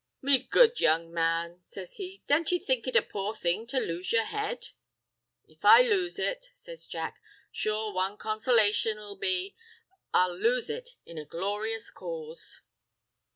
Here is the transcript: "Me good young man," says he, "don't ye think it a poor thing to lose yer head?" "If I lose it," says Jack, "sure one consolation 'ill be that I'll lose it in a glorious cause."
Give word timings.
"Me 0.19 0.39
good 0.39 0.79
young 0.79 1.13
man," 1.13 1.61
says 1.61 1.97
he, 1.97 2.23
"don't 2.25 2.51
ye 2.51 2.57
think 2.57 2.87
it 2.87 2.95
a 2.95 3.03
poor 3.03 3.35
thing 3.35 3.67
to 3.67 3.79
lose 3.79 4.11
yer 4.11 4.23
head?" 4.23 4.69
"If 5.47 5.63
I 5.63 5.83
lose 5.83 6.17
it," 6.17 6.49
says 6.55 6.87
Jack, 6.87 7.21
"sure 7.51 7.93
one 7.93 8.17
consolation 8.17 8.97
'ill 8.97 9.15
be 9.17 9.51
that 10.11 10.17
I'll 10.17 10.35
lose 10.35 10.71
it 10.71 10.95
in 11.05 11.19
a 11.19 11.25
glorious 11.25 11.91
cause." 11.91 12.61